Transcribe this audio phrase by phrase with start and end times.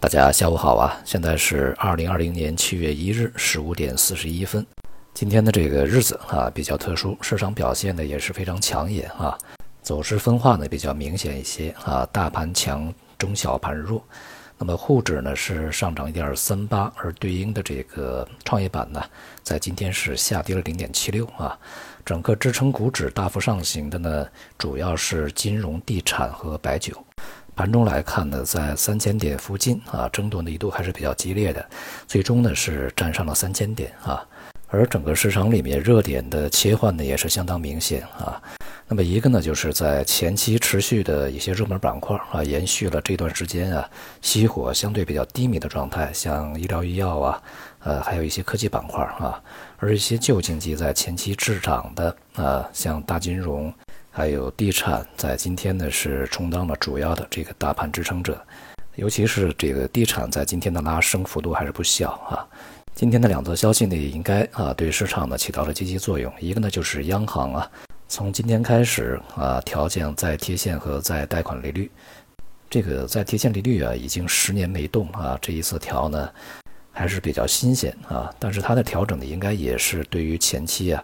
[0.00, 0.98] 大家下午好啊！
[1.04, 4.66] 现在是二零二零年七月一日十五点四十一分。
[5.12, 9.36] 今天的这个日子啊比较特殊，市场表现呢也是非常抢眼啊，
[9.82, 14.02] 走势分化呢比较明显一些啊，大盘强，中小盘弱。
[14.56, 19.04] 那么沪指呢是上涨一点三八，而对应的这个创业板呢，
[19.42, 21.58] 在今天是下跌了零点七六啊。
[22.06, 24.26] 整个支撑股指大幅上行的呢，
[24.56, 26.96] 主要是金融、地产和白酒。
[27.60, 31.62] 盘中来看呢，在三千点附近啊，争夺的一度还是比较激烈的，
[32.06, 34.26] 最终呢是站上了三千点啊。
[34.68, 38.40] 而整个市场里面热点的切换呢，也是相当明显啊。
[38.88, 43.86] 那么一个呢，就是在前期持续的一些热门板块啊，延续了这段时间啊，
[44.22, 47.42] 熄火相对比较低迷的状态，像医疗医药啊，
[47.80, 49.38] 呃，还有一些科技板块啊。
[49.76, 53.70] 而一些旧经济在前期滞涨的啊，像大金融。
[54.10, 58.44] 还有地产在今天呢是充当了主要的这个大盘支撑者，
[58.96, 62.44] 尤其是这个地产在今天的拉升幅度还是不小啊。
[62.92, 66.30] 今天的两则消息呢也应该啊对市场呢起到了积极作用。
[66.40, 67.70] 一个呢就是央行啊
[68.08, 71.88] 从今天开始啊调降在贴现和在贷款利率，
[72.68, 76.28] 这个在贴现利率啊已经十年没动啊，这一次调呢
[76.90, 78.28] 还是比较新鲜啊。
[78.40, 81.02] 但是它的调整呢应该也是对于前期啊。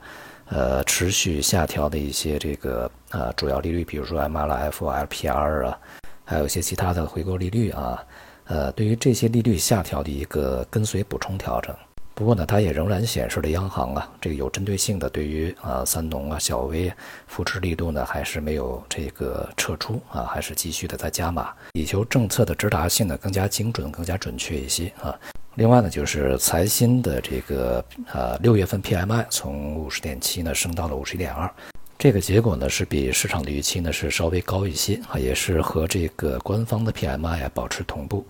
[0.48, 5.78] 呃，持续下调的一些这个呃主要利率，比如说 MLF、LPR 啊，
[6.24, 8.04] 还有一些其他的回购利率啊，
[8.44, 11.74] 呃，对于这些利率下调的一个跟随补充调整。
[12.14, 16.90] 不过呢，它也仍然显示了央行啊，这个有针对性的对于啊三农啊、小微
[17.26, 25.14] 扶持力度呢，还是没有这个撤出啊，还是继续的在加码，以求政策的直达性呢更加精准、更加准确一些啊。
[25.56, 31.50] 另外呢，就是财新的这个呃六月份 PMI 从五十点七呢升到了五十一点二，
[31.98, 38.26] 这个结果呢是比市场的预期呢是稍微高一些啊，也是和这个官方的 PMI 啊保持同步。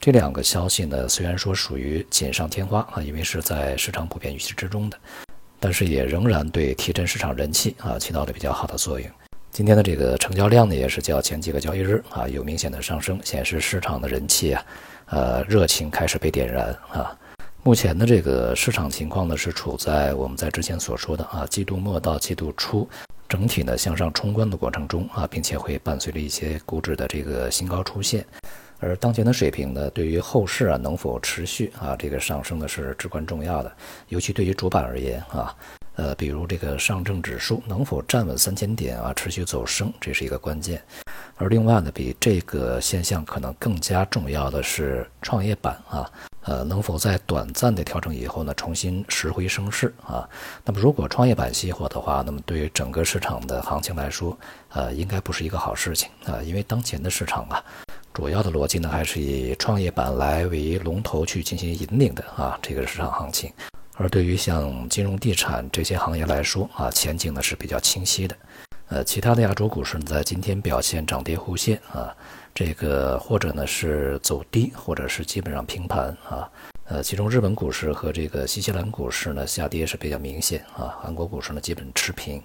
[0.00, 4.98] 这两个消息呢虽然说属于锦上添花啊，因为是在市场普遍预期之中的，
[5.58, 9.06] 但是也仍然对提振市场人气啊起到了比较好的作用。
[9.50, 14.64] 今天的这个成交量呢也是较前几个交易日啊有明显的上升，显示市场的人气啊。
[15.10, 17.16] 呃，热情开始被点燃啊！
[17.64, 22.88] 目前的这个市场情况呢，是处在我们在之前所说的啊，季度末到季度初，
[23.28, 28.24] 整体呢向上冲关的过程中啊，并且会伴随着一些股指的这个新高出现。
[28.78, 33.72] 而当前的水平呢，对于后市啊能否持续啊这个上升呢，是至关重要的。
[34.10, 35.52] 尤其对于主板而言啊，
[35.96, 40.80] 呃，比如这个上证指数能否站稳三千点啊，持续走升，这是一个关键。
[41.40, 46.10] 而另外呢，比这个现象可能更加重要的是创业板啊，
[46.42, 50.28] 呃，能否在短暂的调整以后呢，重新拾回升势啊？
[50.66, 54.36] 那么如果创业板熄火的话，那么对于整个市场的行情来说，
[54.68, 57.64] 呃，应该不是一个好事情啊，因为当前的市场啊，
[58.12, 63.50] 主要的逻辑呢还是以创业板来为龙头去进行引领的啊，这个市场行情。
[63.96, 68.36] 而对于像金融、地产这些行业来说啊，前景呢是比较清晰的。
[68.90, 72.12] 呃，其他的亚洲股市呢，在今天表现涨跌互现啊，
[72.52, 76.50] 这个或者呢是走低，或者是基本上平盘啊。
[76.86, 82.42] 呃，其中日本股市和这个新西兰股市呢下跌是比较明显啊，韩国股市呢基本持平。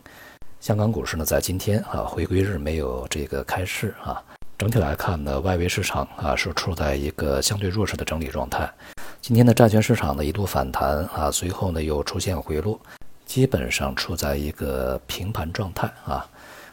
[0.59, 4.23] 香港股市呢在今天啊回归日没有这个开市啊，
[4.55, 8.71] 整体来看呢，外围市场啊是处在一个相对弱势的整理状态。
[9.19, 12.79] 今天的债券市场呢一度反弹啊，随后呢又出现回落，
[13.25, 16.25] 基本上处在一个平盘状态啊。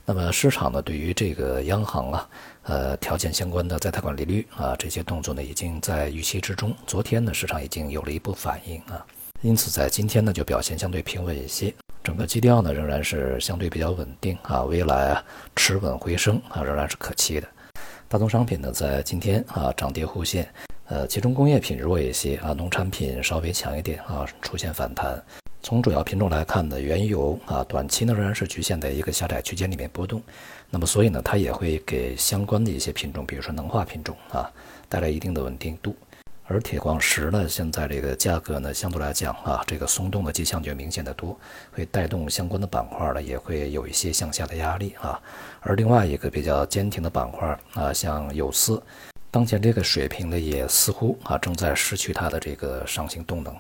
[0.05, 2.29] 那么市场呢，对于这个央行啊，
[2.65, 6.75] 呃，条件相关的再贷款利率啊这些动作呢，已经在预期之中。
[6.87, 9.07] 昨天呢，市场已经有了一波反应啊，
[9.43, 11.73] 因此在今天呢，就表现相对平稳一些。
[12.03, 15.25] 整个基调呢，仍然是相对比较稳定啊，未来啊
[15.55, 17.47] 持稳回升啊，仍然是可期的。
[18.09, 20.53] 大宗商品呢，在今天啊涨跌互现，
[20.89, 25.25] 呃，其中工业品弱一些啊，农产品稍微强一点啊，出现反弹。
[25.63, 30.21] 从主要品种来看呢，原油啊，短期呢仍然是局限在一个狭窄区间里面波动，
[30.69, 34.51] 那么所以呢，它也会给相关的一些品种，比如说能化品种啊，
[34.89, 35.95] 带来一定的稳定度。
[36.49, 41.39] 而铁矿石呢，现在这个价格呢，相对来讲啊，这个松动的迹象就明显的多，
[41.71, 45.19] 会带动相关的板块呢，也会有一些向下的压力啊。
[45.61, 48.83] 而另外一个比较坚挺的板块啊，像有色，
[49.31, 53.57] 当前这个水平呢，也似乎啊正在失去它的这个上行动能。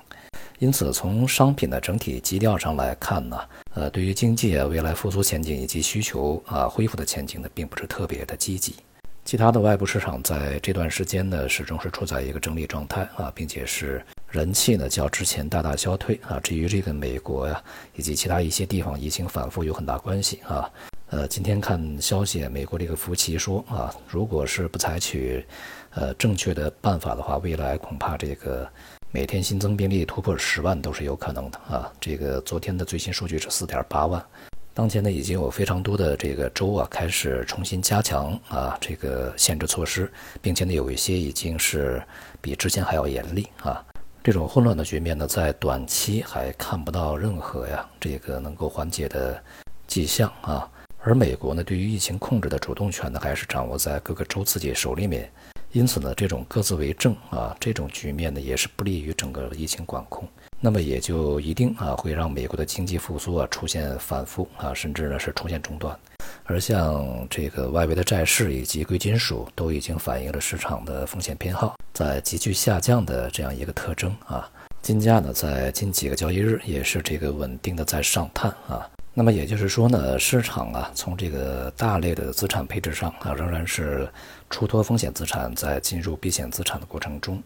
[0.62, 3.36] 因此，从商品的整体基调上来看呢，
[3.74, 8.76] 呃，对于经济未来复苏前景以及需求啊恢复的前景呢，并不是特别的积极。
[9.24, 14.00] 其他的外部市场在这段时间呢，始终是处在一个整理状态啊，并且是
[14.30, 16.38] 人气呢较之前大大消退啊。
[16.38, 17.60] 至于这个美国呀，
[17.96, 20.70] 以及其他一些地方疫情反复有很大关系啊。
[21.10, 25.44] 呃，今天看消息，美国这个福奇说啊，如果是不采取
[25.90, 28.68] 呃正确的办法的话，未来恐怕这个
[29.14, 31.92] 每天新增病例突破十万都是有可能的啊。
[32.00, 34.24] 这个昨天的最新数据是四点八万。
[34.72, 40.10] 当前呢，已经有非常多的这个州啊，开始重新加强啊这个限制措施，
[40.40, 42.02] 并且呢，有一些已经是
[42.40, 43.84] 比之前还要严厉啊。
[44.24, 49.38] 这种混乱的局面呢，在短期还看不到任何呀这个能够缓解的
[49.86, 50.66] 迹象啊。
[51.02, 55.30] 而美国呢，对于疫情控制的主动权呢，还是掌握在各个州自己手里面。
[55.72, 60.28] 因此呢，这种各自为政啊，这种局面呢，也是不利于整个疫情管控。
[60.60, 65.98] 那么也就一定啊会让美国的经济复苏啊出现反复啊，甚至呢是出现中断。
[66.44, 74.48] 而像这个外围的债市以及贵金属都已经反映了市场的风险偏好在急剧下降的这样一个特征啊。
[74.82, 78.88] 金价呢在近几个交易日也是这个稳定的在上探啊。
[79.14, 84.08] 那么也就是说呢，市场啊从这个大类的资产配置上啊仍然是
[84.48, 87.42] 出脱风险资产在进入避险资产的过程中。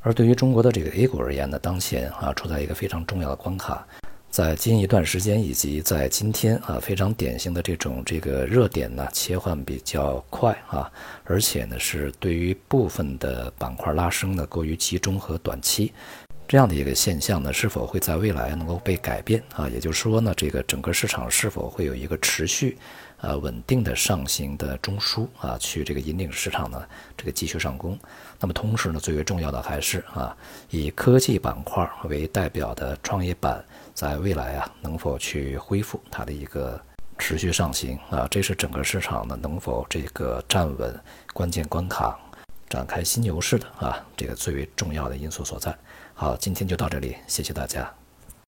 [0.00, 3.84] 而对于中国的这个 A 股而言呢，当前啊处在一个非常重要的关卡，
[4.30, 10.88] 在近一段时间以及在今天啊非常典型的这种这个热点呢切换比较快啊，
[11.24, 15.92] 而且呢是对于部分的板块拉升呢过于集中和短期，
[16.48, 19.68] 这样的一个现象呢是否会在未来能够被改变啊？
[19.68, 22.78] 也就是说呢，这个整个市场是否会有一个持续？
[23.18, 26.82] 呃，稳定的上行的中枢啊，去这个引领市场呢，
[27.16, 27.98] 这个继续上攻。
[28.40, 30.34] 那么同时呢，最为重要的还是啊，
[30.70, 33.62] 以科技板块为代表的创业板，
[33.92, 36.80] 在未来啊，能否去恢复它的一个
[37.18, 38.26] 持续上行啊？
[38.30, 40.98] 这是整个市场呢能否这个站稳
[41.34, 42.18] 关键关卡，
[42.68, 45.76] 展开新牛市的啊，这个最为重要的因素所在。
[46.14, 47.92] 好，今天就到这里，谢谢大家。